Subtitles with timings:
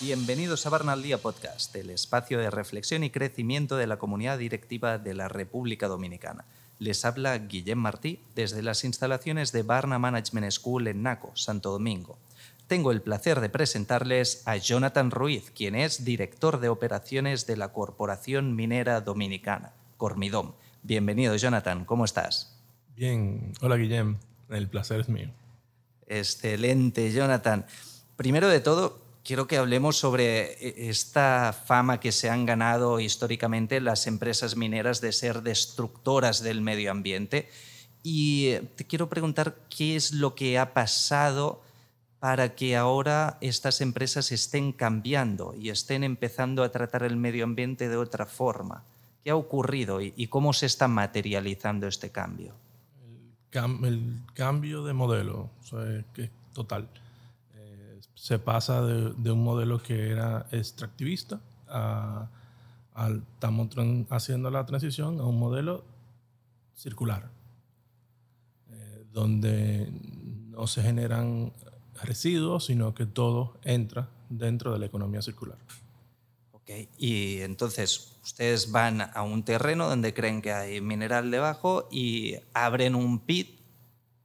[0.00, 4.98] Bienvenidos a Barnal Día Podcast, el espacio de reflexión y crecimiento de la comunidad directiva
[4.98, 6.44] de la República Dominicana.
[6.78, 12.18] Les habla Guillem Martí desde las instalaciones de Barna Management School en Naco, Santo Domingo.
[12.66, 17.72] Tengo el placer de presentarles a Jonathan Ruiz, quien es director de operaciones de la
[17.72, 20.52] Corporación Minera Dominicana, Cormidom.
[20.84, 22.58] Bienvenido, Jonathan, ¿cómo estás?
[22.96, 24.18] Bien, hola Guillem,
[24.50, 25.30] el placer es mío.
[26.08, 27.64] Excelente, Jonathan.
[28.16, 33.80] Primero de todo, quiero que hablemos sobre eh, esta fama que se han ganado históricamente
[33.80, 37.48] las empresas mineras de ser destructoras del medio ambiente.
[38.02, 41.62] Y eh, te quiero preguntar qué es lo que ha pasado
[42.18, 47.88] para que ahora estas empresas estén cambiando y estén empezando a tratar el medio ambiente
[47.88, 48.84] de otra forma.
[49.22, 52.54] ¿Qué ha ocurrido y, cómo se está materializando este cambio?
[53.52, 55.50] El, cambio de modelo,
[56.14, 56.88] que total
[58.22, 62.28] se pasa de, un modelo que era extractivista a,
[63.34, 63.68] estamos
[64.10, 65.82] haciendo la transición a un modelo
[66.72, 67.30] circular,
[68.70, 69.90] eh, donde
[70.50, 71.52] no se generan
[72.00, 75.58] residuos, sino que todo entra dentro de la economía circular.
[76.98, 82.94] Y entonces ustedes van a un terreno donde creen que hay mineral debajo y abren
[82.94, 83.60] un pit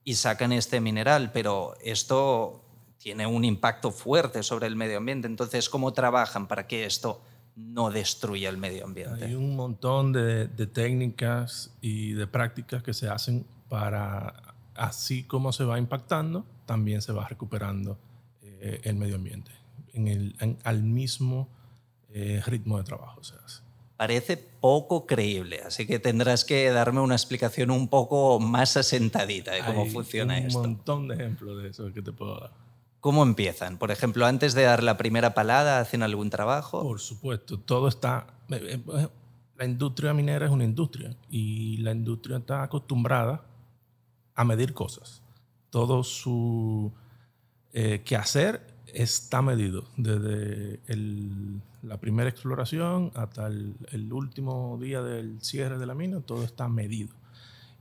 [0.03, 2.63] y sacan este mineral, pero esto
[2.97, 5.27] tiene un impacto fuerte sobre el medio ambiente.
[5.27, 7.21] Entonces, ¿cómo trabajan para que esto
[7.55, 9.25] no destruya el medio ambiente?
[9.25, 15.63] Hay un montón de, técnicas y de prácticas que se hacen para, así como se
[15.63, 17.97] va impactando, también se va recuperando
[18.41, 19.51] eh, el medio ambiente
[19.97, 21.49] en el, al mismo
[22.17, 23.61] eh, ritmo de trabajo se hace.
[23.95, 29.63] Parece poco creíble, así que tendrás que darme una explicación un poco más asentadita de
[29.63, 30.59] cómo funciona esto.
[30.59, 32.51] Hay un montón de ejemplos de eso que te puedo dar.
[32.99, 33.77] ¿Cómo empiezan?
[33.77, 36.81] Por ejemplo, antes de dar la primera palada, ¿hacen algún trabajo?
[36.81, 38.27] Por supuesto, todo está...
[38.49, 39.07] Eh, eh,
[39.57, 43.43] la industria minera es una industria y la industria está acostumbrada
[44.35, 45.21] a medir cosas.
[45.69, 46.91] Todo su
[47.73, 50.79] eh, quehacer está medido, desde
[51.83, 57.13] la primera exploración hasta el, último día del cierre de la mina, todo está medido.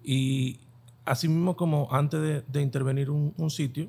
[0.02, 0.60] Y
[1.04, 3.88] asimismo como antes de, intervenir un sitio,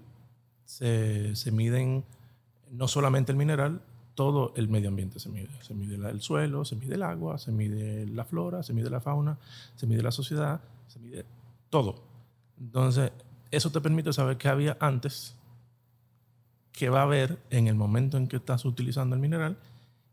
[0.66, 2.04] se, se, miden
[2.72, 3.82] no solamente el mineral,
[4.18, 5.50] todo el medio ambiente se mide.
[5.62, 9.00] Se mide el suelo, se mide el agua, se mide la flora, se mide la
[9.00, 9.38] fauna,
[9.76, 11.24] se mide la sociedad, se mide
[11.70, 12.02] todo.
[12.60, 13.12] Entonces,
[13.52, 15.37] eso te permite saber qué había antes,
[16.78, 19.58] qué va a haber en el momento en que estás utilizando el mineral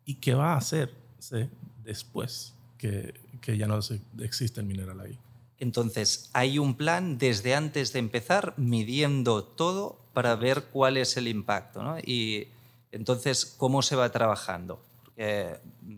[0.06, 1.50] y qué va a hacerse
[1.84, 3.14] después que,
[3.46, 3.78] ya no
[4.20, 5.18] existe el mineral ahí.
[5.58, 11.28] Entonces, hay un plan desde antes de empezar midiendo todo para ver cuál es el
[11.28, 11.82] impacto.
[11.82, 11.98] ¿no?
[11.98, 12.48] Y
[12.92, 14.82] entonces, ¿cómo se va trabajando?
[15.18, 15.96] Mm,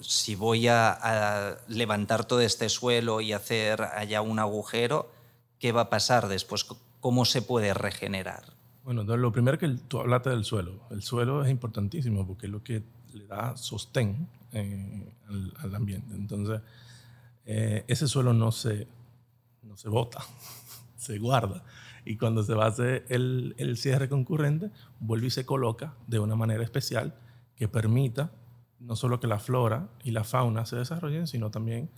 [0.00, 5.12] si voy a, levantar todo este suelo y hacer allá un agujero,
[5.58, 6.64] ¿qué va a pasar después?
[7.00, 8.54] ¿Cómo se puede regenerar?
[8.84, 10.86] Bueno, lo primero que tú hablaste del suelo.
[10.90, 12.82] El suelo es importantísimo porque es lo que
[13.14, 15.12] le da sostén eh,
[15.62, 16.14] al, ambiente.
[16.14, 16.60] Entonces,
[17.46, 18.86] eh, ese suelo no se,
[19.62, 20.20] no se bota,
[20.96, 21.64] se guarda
[22.04, 24.70] y cuando se va a hacer el, el, cierre concurrente,
[25.00, 27.14] vuelve y se coloca de una manera especial
[27.56, 28.30] que permita
[28.78, 31.88] no solo que la flora y la fauna se desarrollen, sino también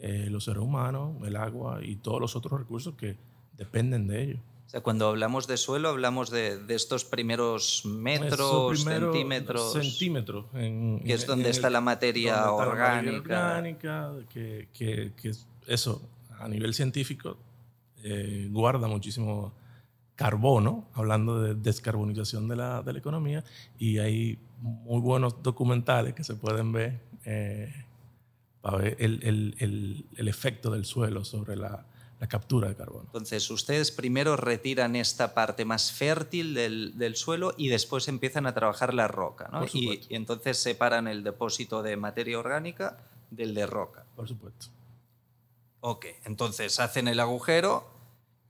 [0.00, 3.16] eh, los seres humanos, el agua y todos los otros recursos que
[3.56, 4.40] dependen de ello.
[4.66, 9.72] O sea, cuando hablamos de suelo, hablamos de, de estos primeros metros, centímetros.
[9.72, 10.46] Centímetros.
[10.54, 13.18] En, que es donde está la materia orgánica.
[13.18, 15.32] orgánica, que, que, que
[15.66, 16.00] eso,
[16.38, 17.36] a nivel científico,
[18.02, 19.52] eh, guarda muchísimo
[20.16, 23.44] carbono, hablando de descarbonización de la, de la, economía,
[23.78, 27.72] y hay muy buenos documentales que se pueden ver eh,
[28.60, 29.20] para ver el,
[29.58, 31.86] el, el, efecto del suelo sobre la,
[32.22, 33.04] la, captura de carbono.
[33.04, 38.54] Entonces, ustedes primero retiran esta parte más fértil del, del suelo y después empiezan a
[38.54, 39.64] trabajar la roca, ¿no?
[39.72, 42.98] Y, y entonces separan el depósito de materia orgánica
[43.30, 44.04] del de roca.
[44.14, 44.66] Por supuesto.
[45.80, 47.84] Ok, entonces hacen el agujero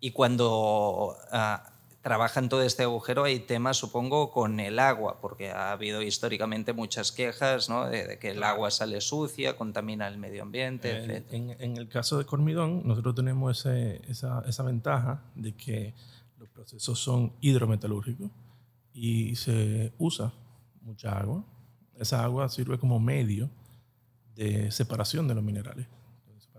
[0.01, 1.72] y cuando ah,
[2.03, 7.13] trabajan todo este agujero hay temas, supongo, con el agua, porque ha habido históricamente muchas
[7.13, 7.87] quejas ¿no?
[7.87, 12.25] de, que el agua sale sucia, contamina el medio ambiente, en, en, el caso de
[12.25, 15.95] Cormidón, nosotros tenemos esa, esa ventaja de que
[16.39, 18.31] los procesos son hidrometalúrgicos
[18.93, 20.33] y se usa
[20.83, 21.45] mucha agua.
[21.97, 23.49] Esa agua sirve como medio
[24.35, 25.87] de separación de los minerales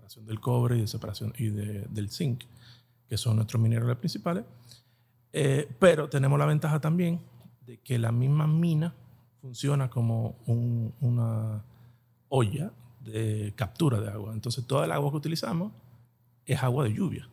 [0.04, 2.44] separación del cobre y de separación y del zinc,
[3.08, 4.44] que son nuestros minerales principales.
[5.36, 7.20] Eh, pero tenemos la ventaja también
[7.66, 8.94] de que la misma mina
[9.40, 11.64] funciona como una
[12.28, 12.70] olla
[13.00, 14.32] de captura de agua.
[14.32, 15.72] Entonces, toda el agua que utilizamos
[16.46, 17.28] es agua de lluvia.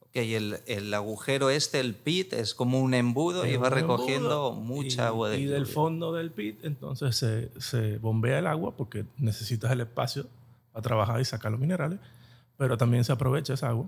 [0.00, 5.06] Ok, el, el agujero este, el pit, es como un embudo y va recogiendo mucha
[5.06, 5.56] agua de y lluvia.
[5.56, 10.26] Y del fondo del pit, entonces se, se bombea el agua porque necesitas el espacio
[10.70, 11.98] para trabajar y sacar los minerales,
[12.58, 13.86] pero también se aprovecha esa agua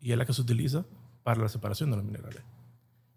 [0.00, 0.84] y es la que se utiliza
[1.24, 2.42] para la separación de los minerales.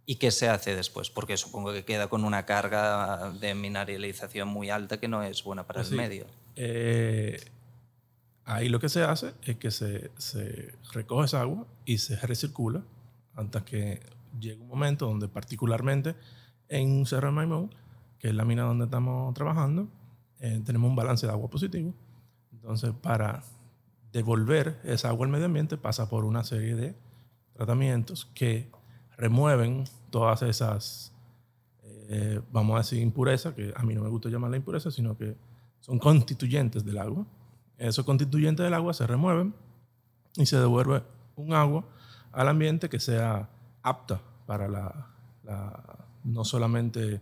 [0.05, 1.09] ¿Y qué se hace después?
[1.09, 5.65] Porque supongo que queda con una carga de mineralización muy alta que no es buena
[5.65, 6.25] para el medio.
[6.55, 7.39] Eh,
[8.43, 12.83] ahí lo que se hace es que se, se, recoge esa agua y se recircula
[13.35, 14.01] hasta que
[14.39, 16.15] llegue un momento donde particularmente
[16.67, 17.73] en Cerro de Maimón,
[18.19, 19.87] que es la mina donde estamos trabajando,
[20.39, 21.93] eh, tenemos un balance de agua positivo.
[22.51, 23.43] Entonces, para
[24.11, 26.95] devolver esa agua al medio ambiente pasa por una serie de
[27.53, 28.69] tratamientos que
[29.17, 31.13] remueven todas esas,
[31.83, 35.35] eh, vamos a decir, impurezas, que a mí no me gusta llamarla impureza, sino que
[35.79, 37.25] son constituyentes del agua.
[37.77, 39.53] Esos constituyentes del agua se remueven
[40.35, 41.03] y se devuelve
[41.35, 41.83] un agua
[42.31, 43.49] al ambiente que sea
[43.81, 45.09] apta para la,
[46.23, 47.21] no solamente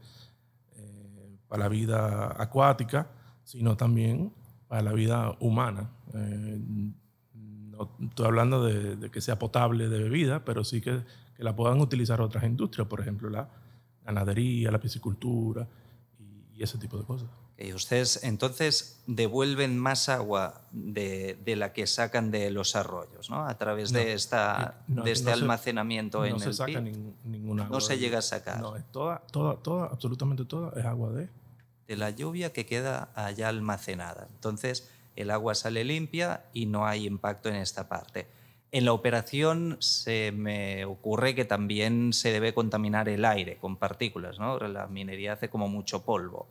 [0.75, 3.07] eh, para la vida acuática,
[3.43, 4.33] sino también
[4.67, 5.89] para la vida humana.
[6.13, 6.61] Eh,
[7.99, 11.01] no estoy hablando de, de, que sea potable de bebida, pero sí que
[11.41, 13.49] que la puedan utilizar otras industrias, por ejemplo la
[14.05, 15.67] ganadería, la piscicultura
[16.19, 17.27] y, ese tipo de cosas.
[17.57, 23.43] Y ustedes entonces devuelven más agua de, de, la que sacan de los arroyos, ¿no?
[23.45, 27.77] A través de, esta, de este almacenamiento en no se saca ninguna agua.
[27.77, 28.61] No se llega a sacar.
[28.61, 31.29] No, es toda, toda, toda, absolutamente toda es agua de...
[31.87, 34.27] De la lluvia que queda allá almacenada.
[34.31, 38.27] Entonces el agua sale limpia y no hay impacto en esta parte.
[38.71, 44.39] En la operación se me ocurre que también se debe contaminar el aire con partículas,
[44.39, 44.57] ¿no?
[44.59, 46.47] La minería hace como mucho polvo.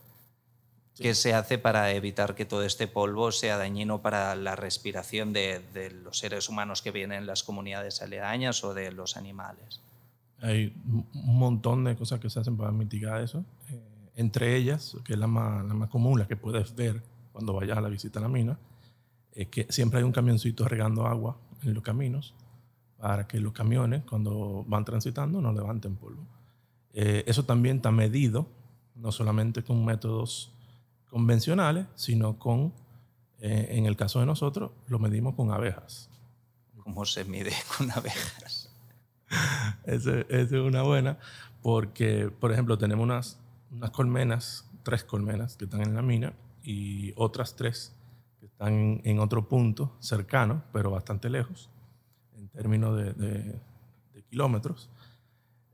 [0.97, 5.63] ¿Qué se hace para evitar que todo este polvo sea dañino para la respiración de,
[6.05, 9.81] los seres humanos que vienen en las comunidades aledañas o de los animales?
[10.43, 11.07] Hay un
[11.39, 13.47] montón de cosas que se hacen para mitigar eso.
[13.71, 13.81] Eh,
[14.17, 17.03] entre ellas, que es la más, la más común, la que puedes ver
[17.41, 18.59] cuando vayas a la visita a la mina,
[19.33, 22.35] es que siempre hay un camioncito regando agua en los caminos
[22.99, 26.23] para que los camiones cuando van transitando no levanten polvo.
[26.93, 28.47] Eh, eso también está medido,
[28.95, 30.53] no solamente con métodos
[31.09, 32.75] convencionales, sino con,
[33.39, 36.11] eh, en el caso de nosotros, lo medimos con abejas.
[36.77, 38.71] ¿Cómo se mide con abejas?
[39.85, 41.19] Esa es una buena,
[41.63, 43.41] porque, por ejemplo, tenemos unas,
[43.71, 47.95] unas colmenas, tres colmenas que están en la mina y otras tres
[48.61, 51.71] están en otro punto cercano, pero bastante lejos,
[52.37, 53.59] en términos de,
[54.29, 54.91] kilómetros,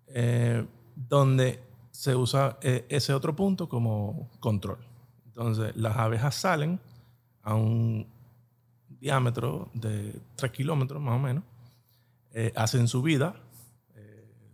[0.07, 1.61] eh, donde
[1.91, 4.79] se usa eh, ese otro punto como control.
[5.27, 6.81] Entonces, las abejas salen
[7.43, 8.07] a un
[8.89, 11.43] diámetro de 3 kilómetros más o menos,
[12.33, 13.35] eh, hacen su vida,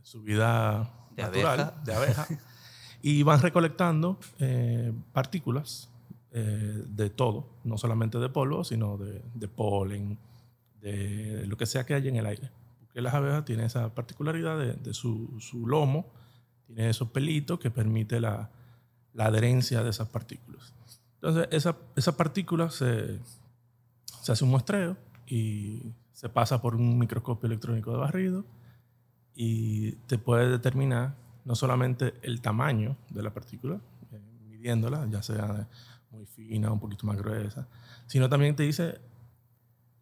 [0.02, 1.80] su vida de natural abeja.
[1.84, 2.26] de abeja,
[3.02, 4.18] y van recolectando
[5.12, 5.91] partículas
[6.34, 10.18] eh, de todo, no solamente de polvo, sino de, de, polen,
[10.80, 12.50] de lo que sea que haya en el aire.
[12.80, 16.06] Porque las abejas tienen esa particularidad de, de su, su, lomo,
[16.66, 18.50] tiene esos pelitos que permite la,
[19.12, 20.72] la adherencia de esas partículas.
[21.16, 23.18] Entonces, esa, esa partícula se,
[24.22, 24.96] se hace un muestreo
[25.26, 28.44] y se pasa por un microscopio electrónico de barrido
[29.34, 33.80] y te puede determinar no solamente el tamaño de la partícula,
[34.12, 35.68] eh, midiéndola, ya sea
[36.12, 37.66] muy fina, un poquito más gruesa,
[38.06, 39.00] sino también te dice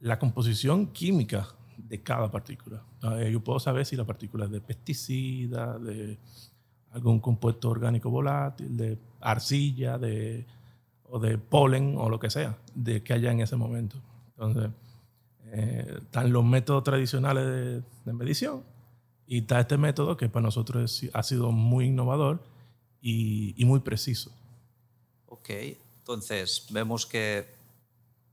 [0.00, 2.82] la composición química de cada partícula.
[3.30, 6.18] Yo puedo saber si la partícula es de pesticida, de
[6.90, 10.46] algún compuesto orgánico volátil, de arcilla, de,
[11.04, 13.96] o de polen o lo que sea, de que haya en ese momento.
[14.30, 14.70] Entonces,
[15.46, 18.62] eh, están los métodos tradicionales de, de, medición
[19.26, 22.42] y está este método que para nosotros ha sido muy innovador
[23.00, 24.32] y, y muy preciso.
[25.26, 25.50] Ok,
[26.10, 27.46] entonces, vemos que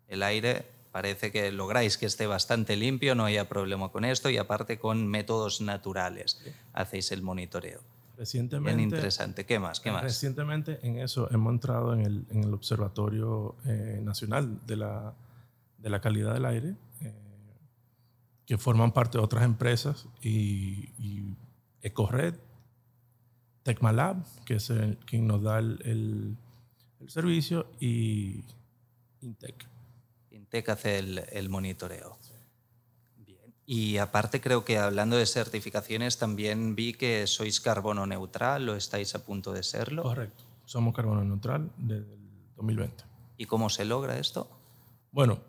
[0.08, 4.38] el aire parece que lográis que esté bastante limpio, no haya problema con esto y
[4.38, 6.42] aparte con métodos naturales
[6.74, 7.80] hacéis el monitoreo.
[8.18, 9.46] Recientemente, Bien interesante.
[9.46, 9.80] ¿Qué más?
[9.80, 10.02] ¿Qué más?
[10.02, 15.14] Recientemente en eso hemos entrado en el, en el Observatorio eh, Nacional de la,
[15.78, 17.14] de la, Calidad del Aire, eh,
[18.48, 21.36] que forman parte de otras empresas, y, y
[21.84, 22.34] EcoRed,
[23.62, 26.38] Tecmalab, que es el, quien nos da el, el
[27.00, 28.44] el servicio y
[29.22, 29.68] Intec.
[30.32, 32.18] Intec hace el, monitoreo.
[33.18, 33.54] Bien.
[33.66, 39.16] Y aparte creo que hablando de certificaciones también vi que sois carbono neutral o estáis
[39.16, 40.04] a punto de serlo.
[40.04, 40.44] Correcto.
[40.66, 43.04] Somos carbono neutral desde el 2020.
[43.38, 44.50] ¿Y cómo se logra esto?
[45.12, 45.40] Bueno,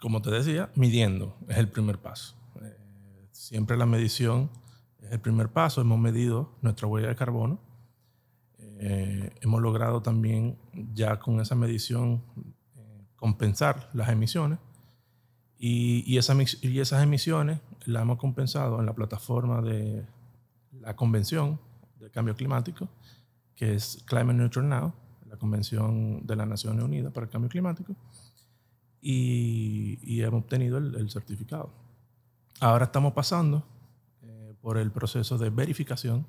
[0.00, 2.34] como te decía, midiendo es el primer paso.
[2.62, 2.76] Eh,
[3.32, 4.50] siempre la medición
[5.02, 5.80] es el primer paso.
[5.80, 7.60] Hemos medido nuestra huella de carbono.
[8.78, 10.56] Eh, hemos logrado también
[10.92, 12.22] ya con esa medición
[12.76, 14.58] eh, compensar las emisiones.
[15.58, 20.06] Y, y, y esas emisiones las hemos compensado en la plataforma de
[20.80, 21.58] la Convención
[21.98, 22.88] de Cambio Climático,
[23.56, 24.92] que es Climate Neutral Now,
[25.26, 27.96] la Convención de las Naciones Unidas para el Cambio Climático
[29.00, 31.70] y, hemos obtenido el, certificado.
[32.60, 33.64] Ahora estamos pasando
[34.22, 36.26] eh, por el proceso de verificación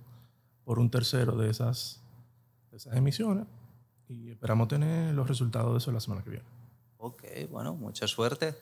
[0.64, 2.04] por un tercero de esas,
[2.74, 3.46] esas emisiones
[4.08, 6.46] y esperamos tener los resultados de eso la semana que viene.
[6.98, 8.56] Ok, bueno, mucha suerte.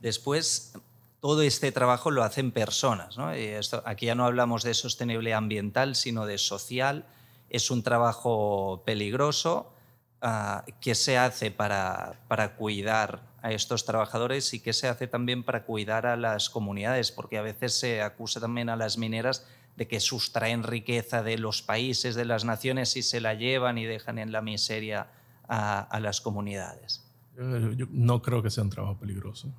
[0.00, 0.74] Después,
[1.20, 3.16] todo este trabajo lo hacen personas.
[3.16, 3.28] ¿no?
[3.84, 7.04] Aquí ya no hablamos de sostenibilidad ambiental, sino de social.
[7.50, 9.72] Es un trabajo peligroso
[10.20, 15.44] Ah, qué se hace para, para cuidar a estos trabajadores y qué se hace también
[15.44, 19.46] para cuidar a las comunidades, porque a veces se acusa también a las mineras
[19.78, 23.84] de que sustraen riqueza de los países, de las naciones y se la llevan y
[23.84, 25.06] dejan en la miseria
[25.46, 27.08] a, a las comunidades.
[27.36, 29.54] Yo, no creo que sea un trabajo peligroso.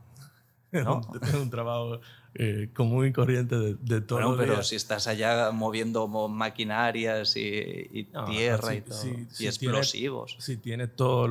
[0.73, 1.01] ¿No?
[1.23, 2.01] es un trabajo
[2.35, 8.09] eh, común y corriente de, de todo bueno, pero si estás allá moviendo maquinarias y,
[8.27, 8.99] tierra y, todo,
[9.39, 10.35] y explosivos.
[10.37, 11.29] si tiene todos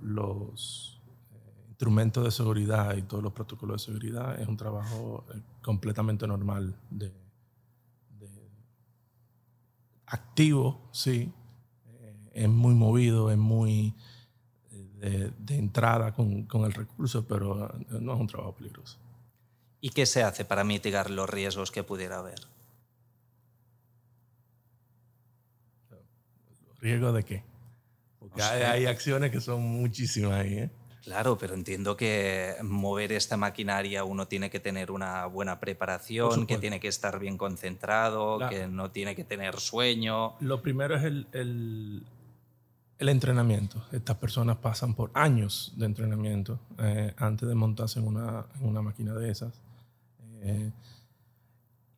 [0.00, 1.00] los,
[1.32, 6.26] eh, instrumentos de seguridad y todos los protocolos de seguridad, es un trabajo eh, completamente
[6.28, 7.12] normal de,
[10.08, 11.32] activo, sí.
[12.32, 13.94] es muy movido, es muy
[14.70, 18.98] de, entrada con, con el recurso, pero no es un trabajo peligroso.
[19.80, 22.40] ¿Y qué se hace para mitigar los riesgos que pudiera haber?
[26.80, 27.44] ¿Riesgos de qué?
[28.18, 30.54] Porque hay, acciones que son muchísimas ahí.
[30.54, 30.70] ¿eh?
[31.08, 36.58] Claro, pero entiendo que mover esta maquinaria uno tiene que tener una buena preparación, que
[36.58, 40.34] tiene que estar bien concentrado, que no tiene que tener sueño.
[40.40, 42.06] Lo primero es el, el,
[42.98, 43.82] el entrenamiento.
[43.90, 48.82] Estas personas pasan por años de entrenamiento eh, antes de montarse en una, en una
[48.82, 49.62] máquina de esas.
[50.42, 50.70] Eh,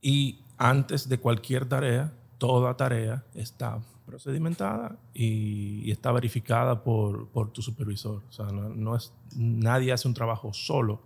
[0.02, 7.62] y antes de cualquier tarea, toda tarea está procedimentada y, está verificada por, por, tu
[7.62, 8.22] supervisor.
[8.28, 11.00] O sea, no, es, nadie hace un trabajo solo.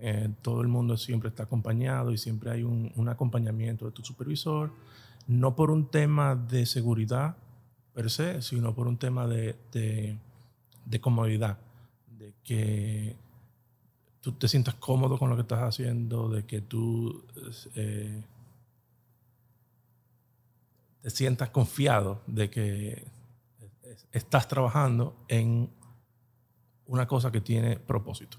[0.00, 4.02] Eh, todo el mundo siempre está acompañado y siempre hay un, un, acompañamiento de tu
[4.02, 4.70] supervisor,
[5.26, 7.36] no por un tema de seguridad
[7.94, 10.18] per se, sino por un tema de, de,
[10.84, 11.58] de comodidad,
[12.18, 13.16] de que
[14.20, 17.24] tú te sientas cómodo con lo que estás haciendo, de que tú
[17.74, 18.22] eh,
[21.04, 23.04] te sientas confiado de que
[24.10, 25.68] estás trabajando en
[26.86, 28.38] una cosa que tiene propósito.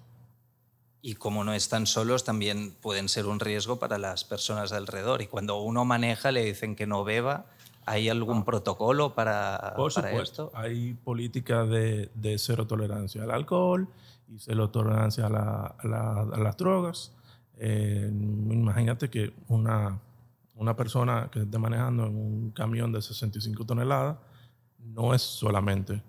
[0.99, 5.21] Y como no están solos, también pueden ser un riesgo para las personas alrededor.
[5.21, 7.45] Y cuando uno maneja, le dicen que no beba.
[7.85, 8.45] ¿Hay algún ah.
[8.45, 13.87] protocolo para, Por supuesto, Hay políticas de, de cero tolerancia al alcohol
[14.27, 17.11] y cero tolerancia a, a, las drogas.
[17.59, 20.01] Eh, imagínate que una,
[20.55, 24.17] una persona que esté manejando en un camión de 65 toneladas
[24.79, 26.01] no es solamente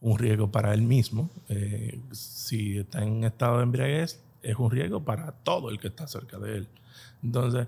[0.00, 1.30] un riesgo para él mismo.
[1.48, 6.06] Eh, si está en estado de embriaguez, es un riesgo para todo el que está
[6.06, 6.68] cerca de él.
[7.22, 7.66] Entonces,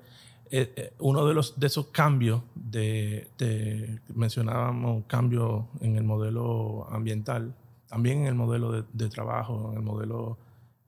[0.50, 7.54] eh, uno de, los, de esos cambios de, de mencionábamos cambios en el modelo ambiental
[7.90, 10.38] también en el modelo de, trabajo, en el modelo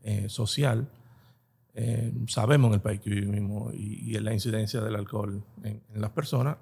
[0.04, 0.88] eh, social,
[1.74, 6.10] eh, sabemos en el país que vivimos y, en la incidencia del alcohol en, las
[6.10, 6.56] personas,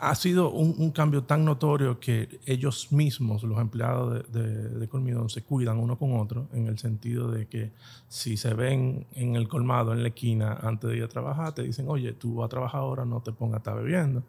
[0.00, 5.42] ha sido un, cambio tan notorio que ellos mismos, los empleados de, de, Colmidón, se
[5.42, 7.70] cuidan uno con otro, en el sentido de que
[8.08, 11.62] si se ven en el colmado, en la esquina, antes de ir a trabajar, te
[11.62, 14.24] dicen, oye, tú vas a trabajar ahora, no te pongas a estar bebiendo,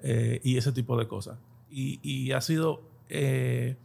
[0.00, 1.36] eh, y ese tipo de cosas.
[1.68, 3.76] Y, y ha sido eh,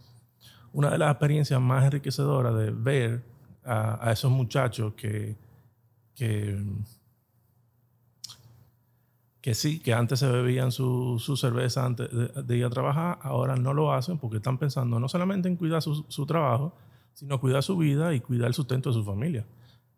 [0.74, 3.37] una de las experiencias más enriquecedoras de ver
[3.68, 5.36] a, esos muchachos que,
[6.16, 6.64] que,
[9.42, 13.56] que, sí, que antes se bebían su, su cerveza antes de, ir a trabajar, ahora
[13.56, 16.74] no lo hacen porque están pensando no solamente en cuidar su, su trabajo,
[17.14, 19.46] sino cuidar su vida y cuidar el sustento de su familia.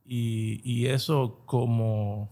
[0.06, 2.30] Y, y eso como,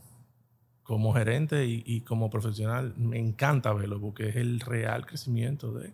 [0.84, 5.94] como gerente y, y, como profesional me encanta verlo porque es el real crecimiento de,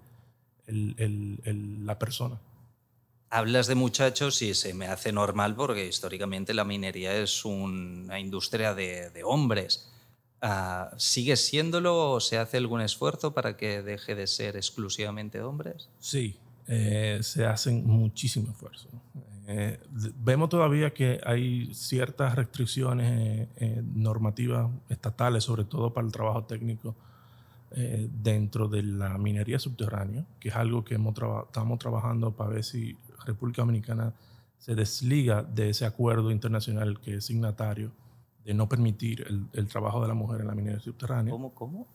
[0.68, 2.40] el, el, la persona.
[3.36, 8.76] Hablas de muchachos y se me hace normal porque históricamente la minería es una industria
[8.76, 9.90] de, hombres.
[10.40, 15.90] Ah, ¿Sigue siéndolo o se hace algún esfuerzo para que deje de ser exclusivamente hombres?
[15.98, 16.38] Sí,
[16.68, 18.88] eh, se hacen muchísimo esfuerzo.
[19.48, 19.80] Eh,
[20.20, 26.96] vemos todavía que hay ciertas restricciones eh, normativas estatales, sobre todo para el trabajo técnico,
[27.76, 33.62] dentro de la minería subterránea, que es algo que estamos trabajando para ver si República
[33.62, 34.14] Dominicana
[34.58, 37.92] se desliga de ese acuerdo internacional que es signatario
[38.44, 41.32] de no permitir el, trabajo de la mujer en la minería subterránea.
[41.32, 41.54] ¿Cómo?
[41.54, 41.88] ¿Cómo?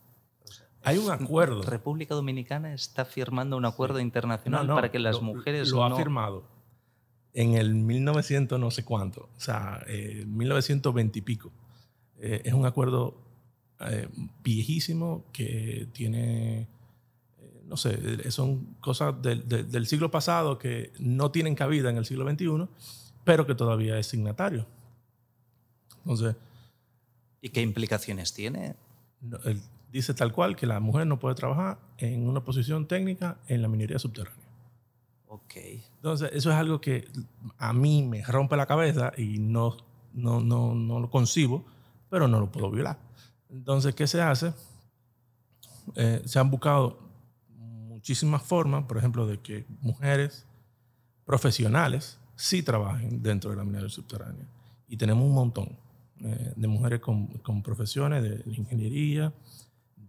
[0.83, 1.61] Hay un acuerdo.
[1.63, 6.59] República Dominicana está firmando un acuerdo internacional para que las mujeres lo ha firmado
[7.33, 11.51] en el 1900 no sé cuánto, o sea, eh, 1920 y pico.
[12.17, 13.21] Eh, es un acuerdo
[13.79, 14.07] eh,
[14.43, 16.67] viejísimo que tiene
[17.69, 22.29] no sé, eh, son cosas del siglo pasado que no tienen cabida en el siglo
[22.29, 22.67] XXI,
[23.23, 24.65] pero que todavía es signatario.
[25.99, 26.35] Entonces,
[27.41, 28.75] ¿Y qué implicaciones tiene?
[29.91, 33.67] dice tal cual que la mujer no puede trabajar en una posición técnica en la
[33.67, 34.45] minería subterránea.
[35.27, 35.55] Ok.
[35.95, 37.07] Entonces, eso es algo que
[37.57, 39.75] a mí me rompe la cabeza y no,
[40.13, 41.65] no, no, no lo concibo,
[42.09, 42.99] pero no lo puedo violar.
[43.49, 44.53] Entonces, ¿qué se hace?
[45.95, 47.08] Eh, se han buscado
[47.99, 50.45] muchísimas formas, por ejemplo, de que mujeres
[51.25, 54.45] profesionales sí trabajen dentro de la minería subterránea.
[54.87, 55.77] Y tenemos un montón
[56.21, 59.33] eh, de mujeres con, con, profesiones de ingeniería,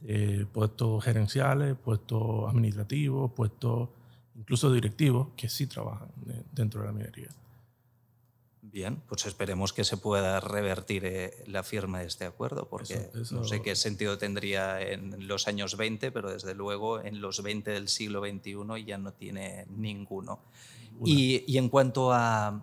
[0.03, 3.89] de puestos gerenciales, puestos administrativos, puestos
[4.37, 6.09] incluso directivos que sí trabajan
[6.53, 7.29] dentro de la minería.
[8.63, 13.45] Bien, pues esperemos que se pueda revertir eh, la firma de este acuerdo, porque no
[13.45, 17.89] sé qué sentido tendría en los años 20, pero desde luego en los 20 del
[17.89, 20.41] siglo XXI ya no tiene ninguno.
[21.03, 22.63] Y, en cuanto a,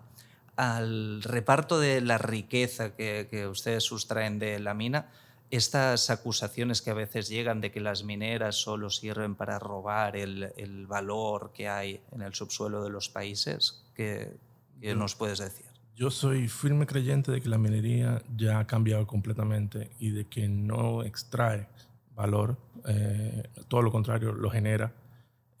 [0.54, 5.10] al reparto de la riqueza que, ustedes sustraen de la mina,
[5.50, 10.52] estas acusaciones que a veces llegan de que las mineras solo sirven para robar el,
[10.56, 14.36] el valor que hay en el subsuelo de los países, ¿qué,
[14.80, 15.67] qué nos puedes decir?
[15.98, 20.46] Yo soy firme creyente de que la minería ya ha cambiado completamente y de que
[20.46, 21.66] no extrae
[22.14, 22.56] valor,
[22.86, 24.92] eh, todo lo contrario, lo genera.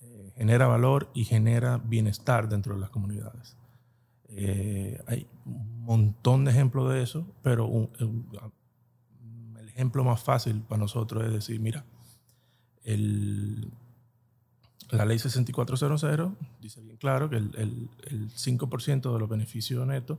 [0.00, 3.56] Eh, genera valor y genera bienestar dentro de las comunidades.
[4.28, 11.24] Eh, hay un montón de ejemplos de eso, pero el ejemplo más fácil para nosotros
[11.24, 11.84] es decir, mira,
[12.84, 13.72] el,
[14.90, 17.54] la ley 6400 dice bien claro que el,
[18.06, 20.18] el, 5% de los beneficios netos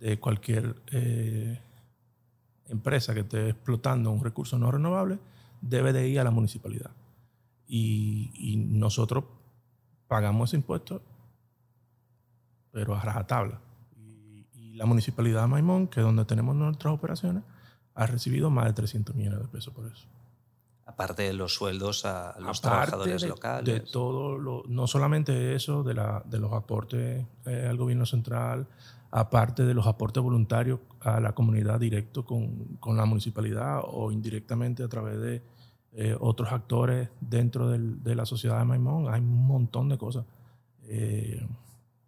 [0.00, 1.60] de cualquier eh,
[2.68, 5.18] empresa que esté explotando un recurso no renovable
[5.60, 6.90] debe de ir a la municipalidad.
[7.66, 9.24] Y, nosotros
[10.06, 11.02] pagamos ese impuesto,
[12.70, 13.60] pero a rajatabla.
[13.96, 17.42] Y, y la municipalidad de Maimón, que es donde tenemos nuestras operaciones,
[17.94, 20.06] ha recibido más de 300 millones de pesos por eso.
[20.88, 23.64] Aparte de los sueldos a los trabajadores locales.
[23.66, 28.66] De todo, lo, no solamente eso, de, la, de los aportes eh, al gobierno central,
[29.10, 34.82] aparte de los aportes voluntarios a la comunidad directo con, con la municipalidad o indirectamente
[34.82, 35.42] a través de
[35.92, 40.24] eh, otros actores dentro del, de la sociedad de Maimón, hay un montón de cosas
[40.86, 41.46] eh,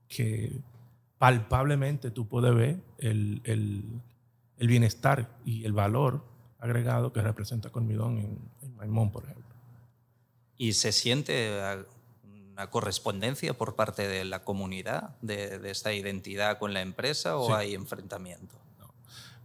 [0.09, 0.59] que
[1.19, 3.85] palpablemente tú puedes ver el, el,
[4.57, 6.25] el bienestar y el valor
[6.61, 9.51] agregado que representa Colmidón en, en Maimón, por ejemplo.
[10.61, 11.59] ¿Y se siente
[12.53, 17.75] una correspondencia por parte de la comunidad de, esta identidad con la empresa o hay
[17.75, 18.57] enfrentamiento?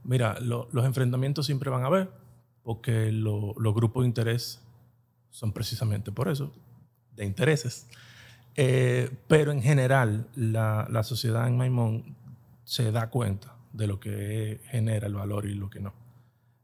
[0.04, 2.12] Mira, los enfrentamientos siempre van a haber
[2.64, 4.62] porque los grupos de interés
[5.30, 6.52] son precisamente por eso,
[7.16, 7.88] de intereses.
[8.58, 12.18] Eh, pero en general, la, la sociedad en Maimón
[12.66, 15.94] se da cuenta de lo que genera el valor y lo que no.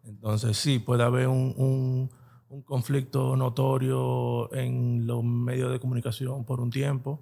[0.05, 2.09] Entonces sí, puede haber un,
[2.65, 7.21] conflicto notorio en los medios de comunicación por un tiempo,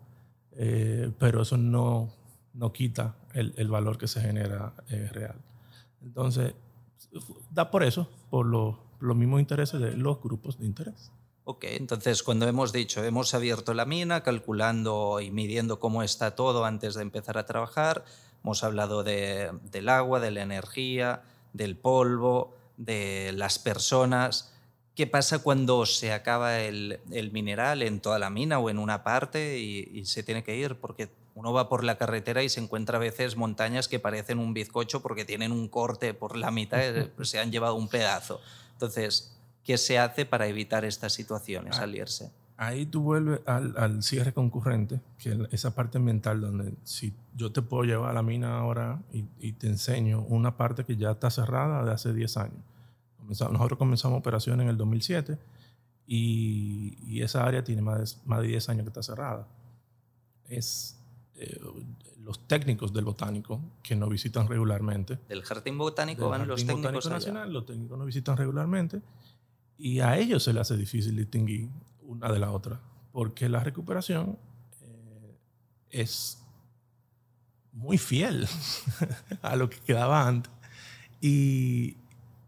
[0.53, 2.11] eh, pero eso no,
[2.53, 5.35] no quita el, valor que se genera eh, real.
[6.01, 6.55] Entonces,
[7.51, 11.11] da por eso, por los, los mismos intereses de los grupos de interés.
[11.43, 16.63] Ok, entonces cuando hemos dicho, hemos abierto la mina calculando y midiendo cómo está todo
[16.63, 18.05] antes de empezar a trabajar,
[18.43, 24.51] hemos hablado de, del agua, de la energía, del polvo, de las personas.
[24.95, 26.99] ¿Qué pasa cuando se acaba el,
[27.31, 30.79] mineral en toda la mina o en una parte y, se tiene que ir?
[30.79, 34.53] Porque uno va por la carretera y se encuentra a veces montañas que parecen un
[34.53, 38.41] bizcocho porque tienen un corte por la mitad, eh, se han llevado un pedazo.
[38.73, 42.31] Entonces, ¿qué se hace para evitar estas situaciones, ah, salirse?
[42.61, 47.53] Ahí tú vuelves al, al, cierre concurrente, que es esa parte ambiental donde si yo
[47.53, 51.11] te puedo llevar a la mina ahora y, y te enseño una parte que ya
[51.11, 52.59] está cerrada de hace 10 años.
[53.29, 55.37] Nosotros comenzamos operaciones en el 2007
[56.05, 59.47] y, y esa área tiene más de, más de 10 años que está cerrada.
[60.49, 60.99] Es
[61.35, 61.61] eh,
[62.25, 65.17] los técnicos del botánico que nos visitan regularmente.
[65.29, 69.01] Del jardín botánico van los técnicos botánico nacional, los técnicos nos visitan regularmente
[69.77, 71.69] y a ellos se les hace difícil distinguir
[72.09, 72.79] una de la otra
[73.11, 74.37] porque la recuperación
[74.81, 75.37] eh,
[75.89, 76.43] es
[77.71, 78.47] muy fiel
[79.41, 80.51] a lo que quedaba antes
[81.21, 81.97] y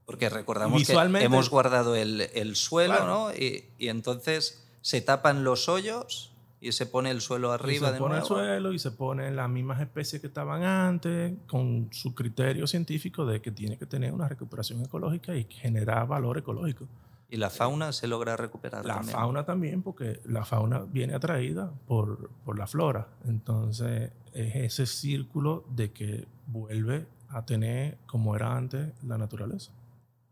[0.06, 3.32] porque recordamos que hemos guardado el, el suelo, ¿no?
[3.34, 7.97] Y, y, entonces se tapan los hoyos y se pone el suelo arriba y se
[7.97, 12.67] pone el suelo y se ponen las mismas especies que estaban antes con su criterio
[12.67, 16.88] científico de que tiene que tener una recuperación ecológica y generar valor ecológico.
[17.32, 18.86] ¿Y la fauna se logra recuperar?
[18.86, 23.08] La fauna también, porque la fauna viene atraída por, por la flora.
[23.26, 29.72] Entonces, es ese círculo de que vuelve a tener como era antes la naturaleza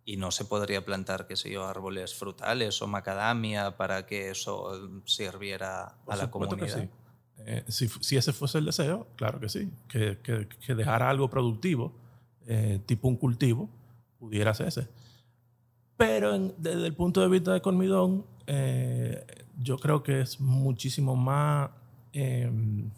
[0.09, 4.89] y no se podría plantar, qué sé yo, árboles frutales o macadamia para que eso
[5.05, 6.89] sirviera a la comunidad.
[7.37, 11.29] Eh, si, si, ese fuese el deseo, claro que sí, que, que, que dejara algo
[11.29, 11.93] productivo,
[12.47, 13.69] eh, tipo un cultivo,
[14.17, 14.87] pudiera hacerse.
[15.99, 19.21] Pero desde el punto de vista de Colmidón, eh,
[19.57, 21.71] yo creo que es muchísimo más
[22.13, 22.89] em,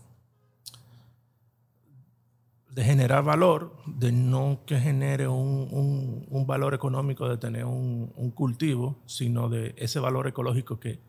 [2.69, 8.99] de generar valor, de no que genere un, un, valor económico de tener un, cultivo,
[9.07, 10.99] sino de ese valor ecológico que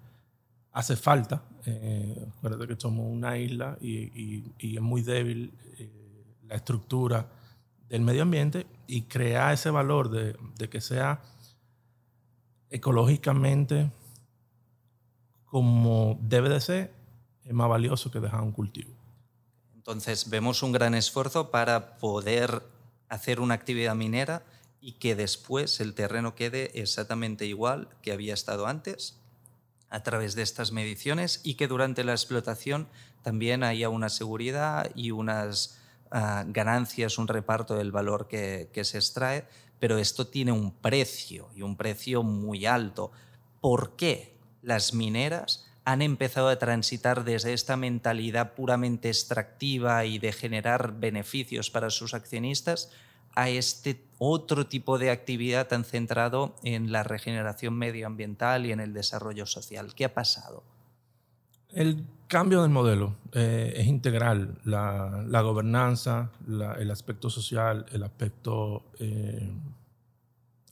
[0.72, 1.42] hace falta.
[1.66, 5.90] Eh, acuérdate que somos una isla y, y, y es muy débil eh,
[6.48, 7.28] la estructura
[7.90, 11.20] del medio ambiente y crear ese valor de, de que sea
[12.72, 13.90] ecológicamente
[15.44, 16.94] como debe de ser,
[17.44, 18.90] es más valioso que dejar un cultivo.
[19.74, 22.62] Entonces vemos un gran esfuerzo para poder
[23.08, 24.44] hacer una actividad minera
[24.80, 29.18] y que después el terreno quede exactamente igual que había estado antes
[29.90, 32.88] a través de estas mediciones y que durante la explotación
[33.20, 35.78] también haya una seguridad y unas
[36.12, 39.46] uh, ganancias, un reparto del valor que se extrae,
[39.82, 43.10] pero esto tiene un precio y un precio muy alto.
[43.60, 50.30] ¿Por qué las mineras han empezado a transitar desde esta mentalidad puramente extractiva y de
[50.30, 52.92] generar beneficios para sus accionistas
[53.34, 58.92] a este otro tipo de actividad tan centrado en la regeneración medioambiental y en el
[58.92, 59.96] desarrollo social.
[59.96, 60.62] ¿Qué ha pasado?
[61.72, 64.58] El cambio del modelo eh, es integral.
[64.64, 69.50] La, gobernanza, el aspecto social, el aspecto eh,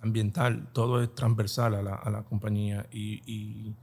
[0.00, 3.74] ambiental, todo es transversal a la, compañía y, y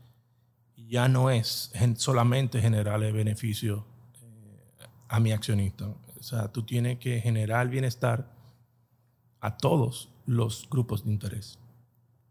[0.87, 3.85] ya no es solamente generarle beneficio
[4.21, 5.87] eh, a mi accionista.
[5.87, 8.31] O sea, tú tienes que generar bienestar
[9.39, 11.59] a todos los grupos de interés.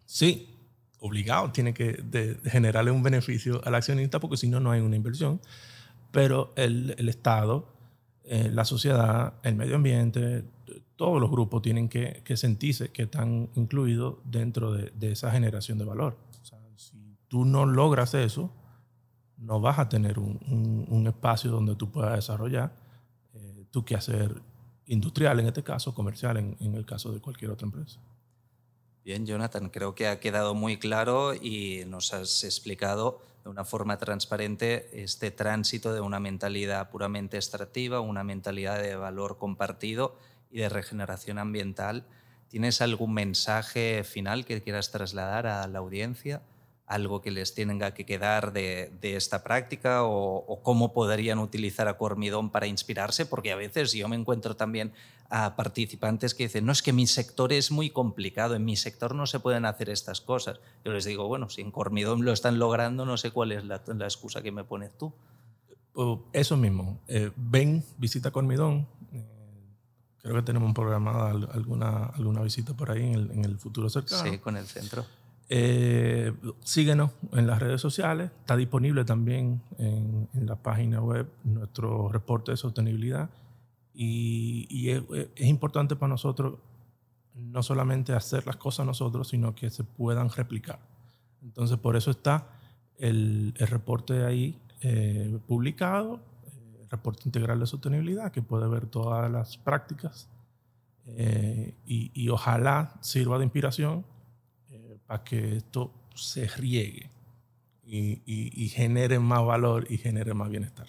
[0.04, 0.55] Sí,
[1.00, 5.40] obligado tiene que generarle un beneficio al accionista porque si no, no hay una inversión.
[6.10, 7.68] Pero el, el Estado,
[8.24, 10.44] eh, la sociedad, el medio ambiente,
[10.96, 15.78] todos los grupos tienen que, que sentirse que están incluidos dentro de, de esa generación
[15.78, 16.16] de valor
[17.28, 18.50] tú no logras eso,
[19.36, 22.74] no vas a tener un, un, espacio donde tú puedas desarrollar
[23.34, 24.40] eh, tu quehacer
[24.86, 28.00] industrial, en este caso, comercial, en, el caso de cualquier otra empresa.
[29.06, 33.98] Bien, Jonathan, creo que ha quedado muy claro y nos has explicado de una forma
[33.98, 40.16] transparente este tránsito de una mentalidad puramente extractiva, una mentalidad de valor compartido
[40.50, 42.04] y de regeneración ambiental.
[42.48, 46.42] ¿Tienes algún mensaje final que quieras trasladar a la audiencia?
[46.86, 51.88] Algo que les tenga que quedar de, de esta práctica o, o, cómo podrían utilizar
[51.88, 54.92] a Cormidón para inspirarse, porque a veces yo me encuentro también
[55.28, 59.14] a participantes que dicen, no, es que mi sector es muy complicado, en mi sector
[59.14, 60.60] no se pueden hacer estas cosas.
[60.84, 63.82] Yo les digo, bueno, si en Cormidón lo están logrando, no sé cuál es la,
[63.86, 65.12] la excusa que me pones tú.
[66.32, 68.86] Eso mismo, eh, ven, visita Cormidón.
[69.12, 69.24] Eh,
[70.22, 74.22] creo que tenemos programada alguna, alguna visita por ahí en el, en el futuro cercano.
[74.22, 75.06] Sí, con el centro.
[75.48, 76.32] Eh,
[76.64, 78.30] síguenos en las redes sociales.
[78.40, 83.30] Está disponible también en, la página web nuestro reporte de sostenibilidad.
[83.94, 85.02] Y, es,
[85.36, 86.58] importante para nosotros
[87.34, 90.78] no solamente hacer las cosas nosotros, sino que se puedan replicar.
[91.42, 92.48] Entonces, por eso está
[92.98, 96.20] el, el reporte ahí eh, publicado,
[96.80, 100.28] el reporte integral de sostenibilidad, que puede ver todas las prácticas
[101.06, 104.04] eh, y ojalá sirva de inspiración
[105.06, 107.10] para que esto se riegue
[107.84, 110.86] y, generen más valor y generen más bienestar.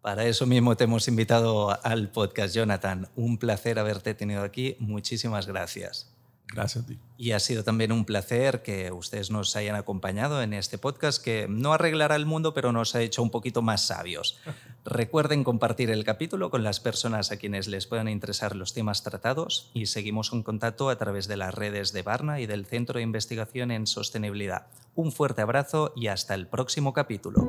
[0.00, 3.08] Para eso mismo te hemos invitado al podcast, Jonathan.
[3.16, 4.76] Un placer haberte tenido aquí.
[4.78, 6.17] Muchísimas gracias.
[6.54, 6.98] Gracias a ti.
[7.18, 11.46] Y ha sido también un placer que ustedes nos hayan acompañado en este podcast que
[11.48, 14.38] no arreglará el mundo, pero nos ha hecho un poquito más sabios.
[14.84, 19.70] Recuerden compartir el capítulo con las personas a quienes les puedan interesar los temas tratados
[19.74, 23.02] y seguimos en contacto a través de las redes de Barna y del Centro de
[23.02, 24.66] Investigación en Sostenibilidad.
[24.94, 27.48] Un fuerte abrazo y hasta el próximo capítulo.